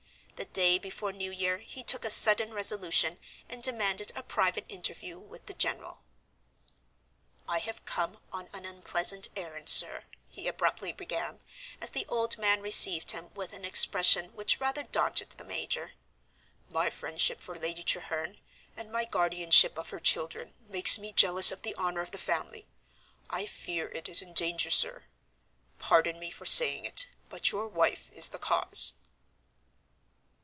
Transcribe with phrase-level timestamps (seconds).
[0.35, 5.19] The day before New Year he took a sudden resolution, and demanded a private interview
[5.19, 6.01] with the general.
[7.47, 11.41] "I have come on an unpleasant errand, sir," he abruptly began,
[11.79, 15.91] as the old man received him with an expression which rather daunted the major.
[16.67, 18.39] "My friendship for Lady Treherne,
[18.75, 22.67] and my guardianship of her children, makes me jealous of the honor of the family.
[23.29, 25.03] I fear it is in danger, sir;
[25.77, 28.93] pardon me for saying it, but your wife is the cause."